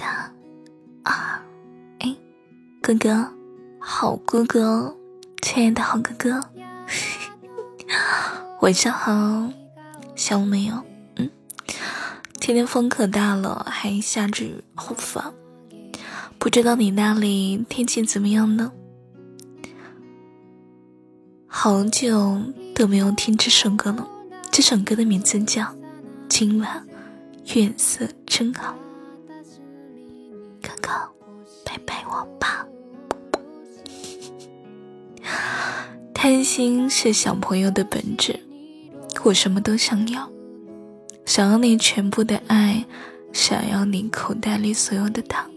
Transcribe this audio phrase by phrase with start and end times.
[0.00, 0.08] 三
[1.04, 1.12] 二，
[1.98, 2.16] 哎，
[2.80, 3.30] 哥哥，
[3.78, 4.96] 好哥哥，
[5.42, 6.40] 亲爱的好哥哥，
[8.62, 9.52] 晚上好，
[10.16, 10.82] 想我没有？
[11.16, 11.28] 嗯，
[12.40, 15.34] 今天风可大了，还下着雨，好烦。
[16.38, 18.72] 不知道你那里天气怎么样呢？
[21.46, 22.40] 好久
[22.74, 24.08] 都没有听这首歌了，
[24.50, 25.62] 这首歌的名字叫
[26.26, 26.86] 《今晚
[27.54, 28.72] 月色真好》。
[30.80, 30.90] 哥，
[31.64, 32.66] 陪陪我吧。
[36.14, 38.38] 贪心是小朋友的本质，
[39.22, 40.30] 我什么都想要，
[41.24, 42.84] 想要你全部的爱，
[43.32, 45.50] 想要你口袋里所有的糖。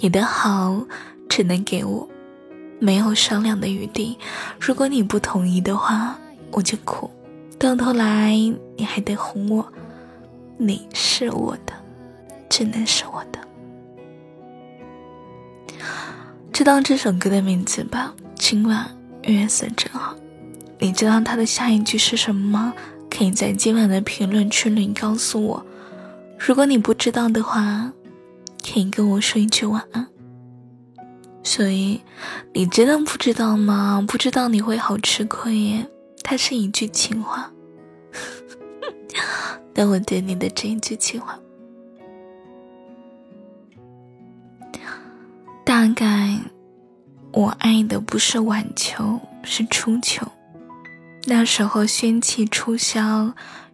[0.00, 0.84] 你的好
[1.28, 2.08] 只能给我，
[2.78, 4.18] 没有商量的余地。
[4.60, 6.18] 如果你不同意的话，
[6.50, 7.10] 我就哭。
[7.58, 8.32] 到头来
[8.76, 9.66] 你还得哄我。
[10.56, 11.72] 你是我的，
[12.48, 13.40] 只能是我的。
[16.58, 18.12] 知道这首歌的名字吧？
[18.34, 18.84] 今晚
[19.22, 20.16] 月色真好。
[20.80, 22.74] 你知道它的下一句是什么吗？
[23.08, 25.64] 可以在今晚的评论区里告诉我。
[26.36, 27.92] 如果你不知道的话。
[28.60, 30.04] 可以跟我说一句晚安。
[31.44, 32.00] 所以，
[32.52, 34.04] 你真的不知道吗？
[34.08, 35.86] 不知道你会好吃亏耶。
[36.24, 37.52] 它是一句情话。
[39.72, 41.38] 但我对你的这一句情话，
[45.78, 46.36] 大概
[47.30, 50.26] 我爱的不是晚秋，是初秋。
[51.26, 53.32] 那时候轩气初消，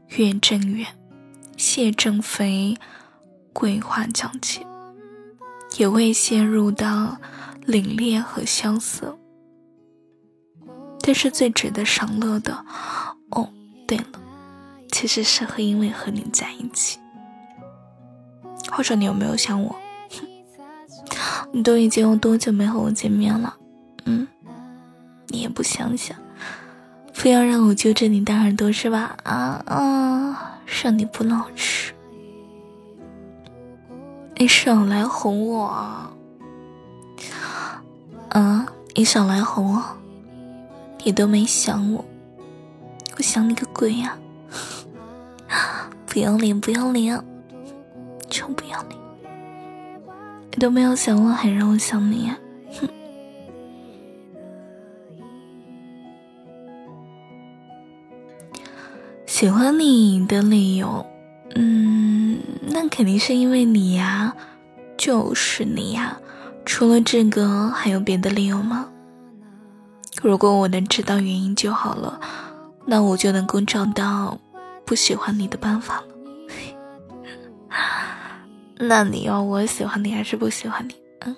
[0.09, 0.87] 月正圆，
[1.57, 2.77] 蟹正肥，
[3.55, 4.67] 桂花将起。
[5.79, 7.17] 也未陷入到
[7.67, 9.19] 凛冽和萧瑟，
[11.01, 12.67] 但是最值得赏乐的，
[13.31, 13.49] 哦，
[13.87, 14.21] 对了，
[14.93, 16.99] 其实是和因为和你在一起。
[18.71, 19.75] 或者你有没有想我？
[21.57, 23.55] 你都已经有多久没和我见面了？
[24.07, 24.27] 嗯，
[25.29, 26.17] 你也不想想，
[27.13, 29.17] 非要让我揪着你的耳朵是吧？
[29.23, 31.95] 啊啊，让你不老实。
[34.37, 35.67] 你少来哄我，
[38.31, 38.67] 啊！
[38.97, 39.83] 你少来哄我，
[41.05, 42.05] 你都没想我，
[43.17, 44.19] 我想你个鬼呀！
[46.07, 47.17] 不要脸，不要脸，
[48.29, 49.04] 臭不要脸！
[50.55, 52.31] 你都没有想我，还让我想你，
[52.79, 52.89] 哼！
[59.27, 61.05] 喜欢你的理由，
[61.57, 62.39] 嗯。
[62.69, 64.33] 那肯定是因为你呀，
[64.97, 66.19] 就是你呀。
[66.65, 68.89] 除了这个，还有别的理由吗？
[70.23, 72.21] 如果我能知道原因就好了，
[72.87, 74.39] 那我就能够找到
[74.85, 76.14] 不喜欢你的办法了。
[78.77, 80.95] 那你要我喜欢你还是不喜欢你？
[81.21, 81.37] 嗯。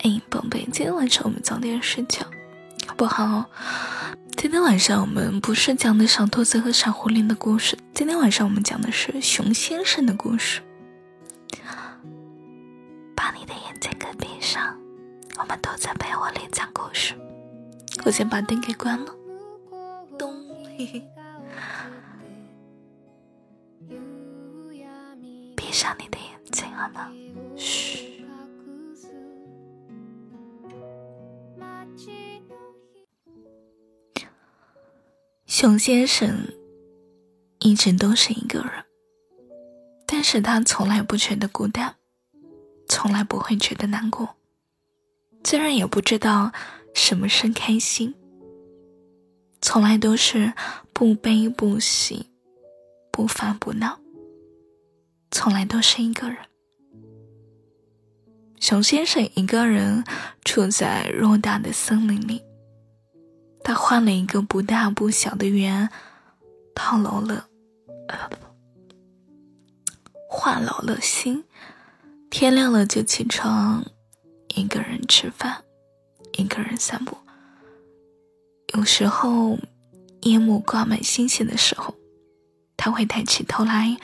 [0.00, 2.26] 哎，宝贝，今天晚上我们早点睡觉，
[2.86, 3.44] 好不好？
[4.36, 10.60] 今天晚上我们不是讲的小兔子和小狐狸的故事，今天晚上我们讲的是熊先生的故事。
[13.14, 14.76] 把你的眼睛给闭上，
[15.38, 17.14] 我们都在被窝里讲故事。
[18.04, 19.14] 我先把灯给关了。
[20.18, 20.32] 咚，
[25.76, 27.12] 上你的眼睛好吗？
[27.54, 28.06] 嘘。
[35.44, 36.48] 熊先生
[37.58, 38.70] 一直都是一个人，
[40.06, 41.94] 但是他从来不觉得孤单，
[42.88, 44.34] 从来不会觉得难过，
[45.44, 46.52] 自然也不知道
[46.94, 48.14] 什么是开心，
[49.60, 50.54] 从来都是
[50.94, 52.30] 不悲不喜，
[53.10, 53.98] 不烦不闹，
[55.30, 56.38] 从来都是一个人。
[58.58, 60.02] 熊先生一个人
[60.42, 62.42] 住在偌大的森林里。
[63.62, 65.90] 他画了一个不大不小的圆，
[66.74, 67.48] 套牢了，
[70.30, 71.44] 画牢了心。
[72.30, 73.84] 天亮了就起床，
[74.54, 75.64] 一个人吃饭，
[76.34, 77.16] 一个人散步。
[78.74, 79.58] 有时候
[80.22, 81.94] 夜幕挂满星星的时候，
[82.76, 83.96] 他会抬起头来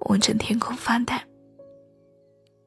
[0.00, 1.26] 望着天空发呆。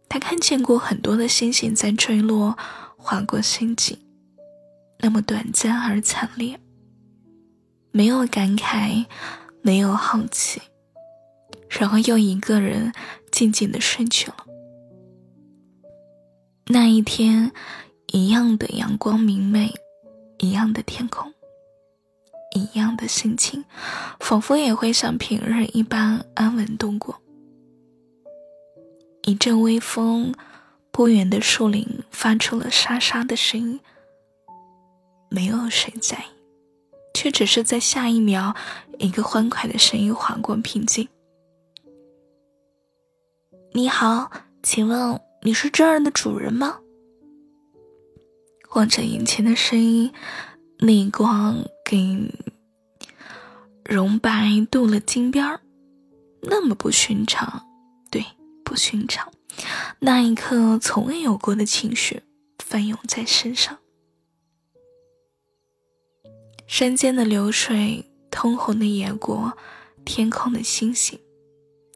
[0.09, 2.57] 他看见过很多的星星在坠落，
[2.97, 3.97] 划过心境。
[4.99, 6.59] 那么短暂而惨烈，
[7.91, 9.05] 没有感慨，
[9.61, 10.61] 没有好奇，
[11.69, 12.93] 然后又一个人
[13.31, 14.37] 静静的睡去了。
[16.67, 17.51] 那一天，
[18.13, 19.73] 一样的阳光明媚，
[20.37, 21.33] 一样的天空，
[22.53, 23.65] 一样的心情，
[24.19, 27.19] 仿佛也会像平日一般安稳度过。
[29.23, 30.33] 一阵微风，
[30.91, 33.79] 不远的树林发出了沙沙的声音。
[35.29, 36.23] 没有谁在意，
[37.13, 38.55] 却只是在下一秒，
[38.99, 41.07] 一个欢快的声音划过平静。
[43.73, 44.29] 你好，
[44.61, 46.79] 请问你是这儿的主人吗？
[48.75, 50.11] 望着眼前的声音，
[50.85, 52.29] 逆光给
[53.85, 55.61] 容白镀了金边儿，
[56.41, 57.65] 那么不寻常，
[58.11, 58.25] 对，
[58.65, 59.31] 不寻常。
[59.99, 62.23] 那一刻，从未有过的情绪
[62.59, 63.77] 翻涌在身上。
[66.67, 69.53] 山间的流水，通红的野果，
[70.03, 71.17] 天空的星星，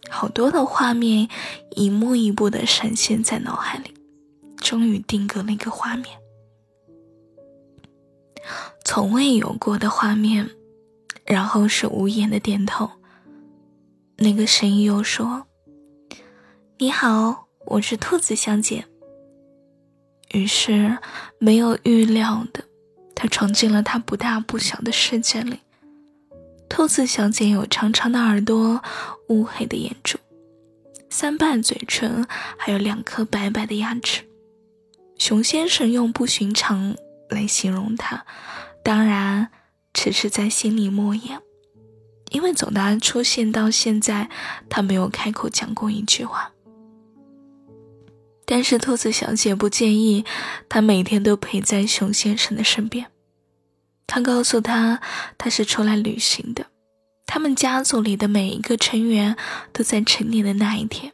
[0.09, 1.27] 好多的画面，
[1.71, 3.93] 一幕一幕的闪现在脑海里，
[4.55, 6.17] 终于定格了一个画面。
[8.83, 10.49] 从未有过的画面，
[11.25, 12.89] 然后是无言的点头。
[14.17, 15.45] 那个声音又说
[16.79, 18.85] ：“你好，我是兔子小姐。”
[20.33, 20.97] 于是
[21.39, 22.63] 没有预料的，
[23.15, 25.59] 他闯进了他不大不小的世界里。
[26.67, 28.83] 兔子小姐有长长的耳朵，
[29.29, 30.17] 乌黑的眼珠，
[31.09, 32.25] 三瓣嘴唇，
[32.57, 34.23] 还有两颗白白的牙齿。
[35.17, 36.95] 熊先生用不寻常
[37.29, 38.25] 来形容他。
[38.83, 39.49] 当然，
[39.93, 41.41] 只是在心里默言，
[42.31, 44.29] 因为从他出现到现在，
[44.69, 46.51] 他没有开口讲过一句话。
[48.45, 50.23] 但是兔子小姐不介意，
[50.69, 53.07] 她每天都陪在熊先生的身边。
[54.07, 55.01] 她告诉他，
[55.37, 56.67] 他是出来旅行的，
[57.25, 59.35] 他们家族里的每一个成员
[59.73, 61.11] 都在成年的那一天，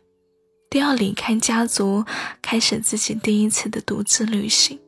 [0.70, 2.06] 都要离开家族，
[2.40, 4.80] 开始自己第一次的独自旅行。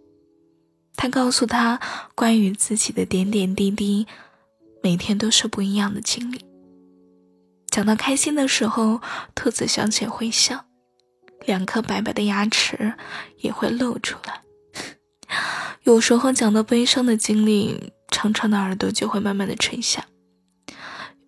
[0.98, 1.80] 他告诉他
[2.16, 4.08] 关于自己的点点滴滴，
[4.82, 6.46] 每天都是不一样的经历。
[7.70, 9.02] 讲到开心的时候，
[9.36, 10.66] 兔子小姐会笑，
[11.46, 12.94] 两颗白白的牙齿
[13.40, 14.42] 也会露出来；
[15.84, 20.06] 有时候讲到悲伤的经历，长长的耳朵就会慢慢的垂下。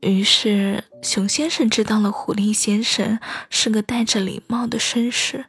[0.02, 5.48] 于是，熊先生知道了狐狸先生是个戴着礼帽的绅士。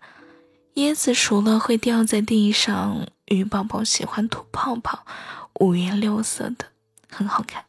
[0.79, 3.09] 椰子熟了会掉在地上。
[3.27, 5.05] 鱼宝宝喜欢吐泡泡，
[5.61, 6.67] 五颜六色的，
[7.11, 7.65] 很好看。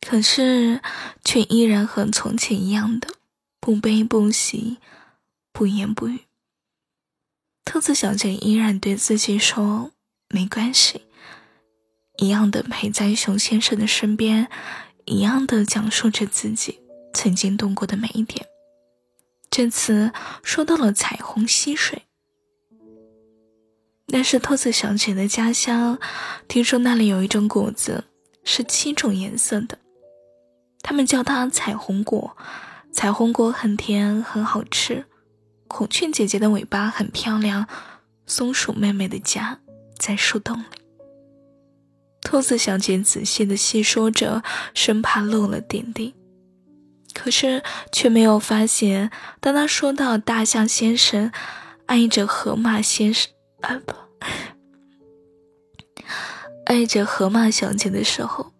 [0.00, 0.80] 可是，
[1.24, 3.08] 却依然和从前一样的
[3.58, 4.78] 不悲不喜，
[5.52, 6.20] 不言不语。
[7.64, 9.90] 兔子小姐依然对自己说
[10.32, 11.02] ：“没关系。”
[12.18, 14.48] 一样的陪在熊先生的身边，
[15.06, 16.78] 一样的讲述着自己
[17.12, 18.46] 曾经度过的每一天。
[19.50, 20.12] 这次
[20.44, 22.02] 说到了彩虹溪水。
[24.06, 25.98] 那是兔子小姐的家乡，
[26.48, 28.04] 听说那里有一种果子
[28.44, 29.78] 是七种颜色的，
[30.82, 32.36] 他们叫它彩虹果。
[32.92, 35.04] 彩虹果很甜，很好吃。
[35.68, 37.68] 孔雀姐姐的尾巴很漂亮，
[38.26, 39.60] 松鼠妹妹的家
[39.96, 40.64] 在树洞里。
[42.22, 44.42] 兔子小姐仔细的细说着，
[44.74, 46.14] 生怕漏了点滴，
[47.22, 47.62] 可是
[47.92, 51.30] 却没有发现，当他说到大象先生
[51.84, 53.30] 爱着河马先生。
[53.60, 53.94] 啊不，
[56.64, 58.52] 爱着河马小姐的时候，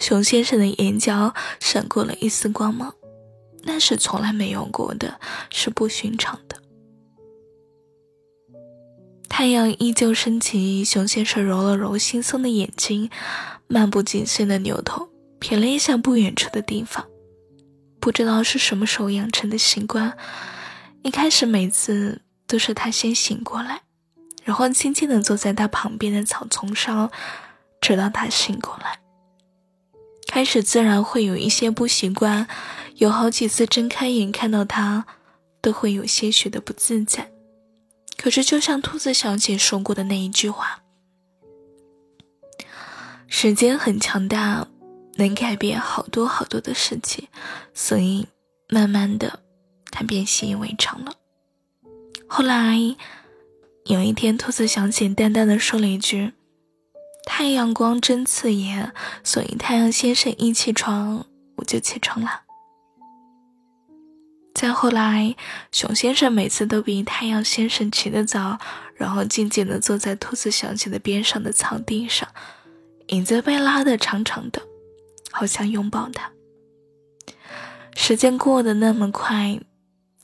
[0.00, 2.92] 熊先生的眼角闪过了一丝光芒，
[3.62, 6.56] 那是从来没有过的，是不寻常的。
[9.28, 13.08] 太阳依旧升起，熊先生揉了揉惺忪的眼睛，
[13.68, 15.08] 漫不经心的扭头
[15.38, 17.06] 瞥了一下不远处的地方，
[18.00, 20.16] 不知道是什么时候养成的习惯，
[21.02, 23.82] 一开始每次都是他先醒过来。
[24.44, 27.10] 然后轻轻地坐在他旁边的草丛上，
[27.80, 28.98] 直到他醒过来。
[30.26, 32.48] 开始自然会有一些不习惯，
[32.96, 35.04] 有好几次睁开眼看到他，
[35.60, 37.30] 都会有些许的不自在。
[38.16, 40.82] 可是就像兔子小姐说过的那一句话
[43.28, 44.66] ：“时间很强大，
[45.18, 47.28] 能改变好多好多的事情。”
[47.74, 48.26] 所以
[48.68, 49.40] 慢慢的，
[49.92, 51.12] 他便习以为常了。
[52.26, 52.96] 后来。
[53.84, 56.34] 有一天，兔子小姐淡淡的说了一句
[57.24, 58.92] ：“太阳光真刺眼，
[59.24, 61.24] 所以太阳先生一起床，
[61.56, 62.42] 我就起床了。”
[64.54, 65.34] 再后来，
[65.72, 68.58] 熊先生每次都比太阳先生起得早，
[68.94, 72.28] 然后静静的坐在兔子小姐的边上的草地上，
[73.06, 74.60] 影子被拉得长长的，
[75.38, 76.32] 好想拥抱他。
[77.94, 79.60] 时间过得那么快，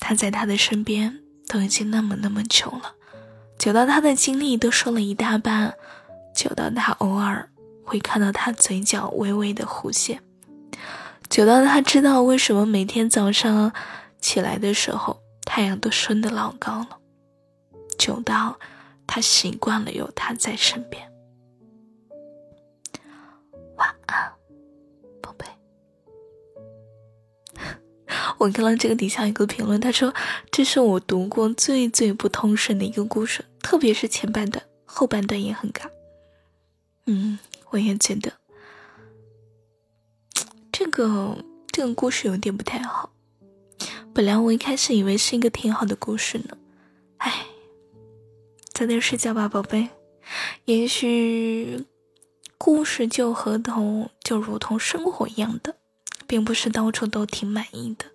[0.00, 2.96] 他在他的身边都已经那么那么久了。
[3.56, 5.76] 久到他的经历都说了一大半，
[6.34, 7.48] 久到他偶尔
[7.84, 10.20] 会看到他嘴角微微的弧线，
[11.30, 13.72] 久到他知道为什么每天早上
[14.20, 16.98] 起来的时候太阳都升得老高了，
[17.96, 18.58] 久到
[19.06, 21.08] 他习惯了有他在身边。
[23.76, 24.32] 晚安，
[28.38, 30.12] 我看到这个底下有个评论，他说
[30.50, 35.82] 这是我读过最最不通顺的一个故事，特别是前半段，后半段也很尬。
[37.06, 37.38] 嗯，
[37.70, 38.32] 我也觉得
[40.72, 41.36] 这个
[41.70, 43.10] 这个故事有点不太好。
[44.12, 46.56] 本来我一开始以为是一个挺好的故事呢，
[47.18, 47.46] 哎，
[48.72, 49.88] 早点睡觉吧，宝贝。
[50.64, 51.84] 也许
[52.56, 55.76] 故事就和同就如同生活一样的，
[56.26, 58.06] 并不是到处都挺满意的。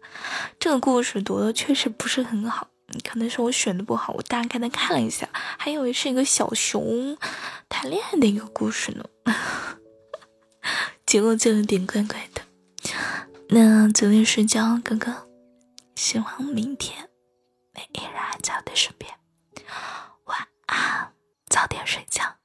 [0.59, 2.67] 这个故事读的确实不是很好。
[3.03, 7.15] 可能是我选的不好，我大概的看了一下，还以为是一个小熊
[7.69, 9.05] 谈恋爱的一个故事呢，
[11.05, 12.41] 结果就有点怪怪的。
[13.49, 15.27] 那早点睡觉，哥哥，
[15.95, 17.11] 希望明天
[17.75, 19.13] 你依然在我的身边。
[20.23, 21.13] 晚安，
[21.47, 22.38] 早点睡觉。